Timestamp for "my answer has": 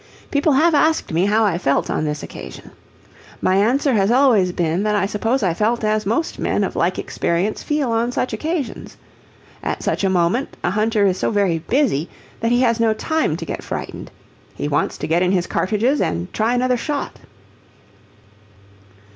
3.39-4.09